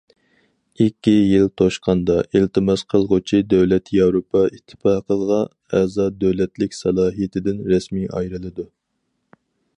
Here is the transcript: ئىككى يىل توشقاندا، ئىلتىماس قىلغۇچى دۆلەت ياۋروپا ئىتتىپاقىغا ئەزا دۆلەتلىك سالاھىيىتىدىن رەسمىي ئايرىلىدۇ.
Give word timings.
ئىككى 0.83 1.11
يىل 1.15 1.43
توشقاندا، 1.61 2.15
ئىلتىماس 2.39 2.83
قىلغۇچى 2.93 3.41
دۆلەت 3.51 3.93
ياۋروپا 3.99 4.43
ئىتتىپاقىغا 4.47 5.39
ئەزا 5.81 6.09
دۆلەتلىك 6.25 6.79
سالاھىيىتىدىن 6.81 7.65
رەسمىي 7.75 8.11
ئايرىلىدۇ. 8.17 8.67